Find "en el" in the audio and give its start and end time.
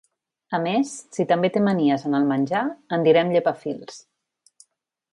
2.11-2.27